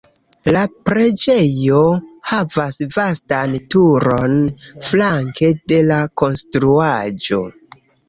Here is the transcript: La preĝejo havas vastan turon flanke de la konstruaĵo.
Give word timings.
La 0.53 0.61
preĝejo 0.87 1.81
havas 2.31 2.81
vastan 2.97 3.55
turon 3.77 4.37
flanke 4.91 5.55
de 5.75 5.83
la 5.95 6.03
konstruaĵo. 6.25 7.49